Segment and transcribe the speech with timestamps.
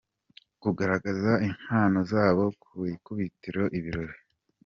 [0.61, 4.17] kugaragaza impano zabo Ku ikubitiro ibirori.